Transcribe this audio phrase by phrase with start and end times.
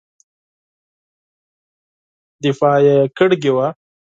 [2.43, 2.79] دفاع
[3.17, 3.67] کړې وه.